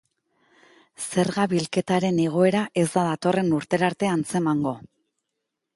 [1.07, 4.77] Zerga bilketaren igoera ez da datorren urterarte antzemango.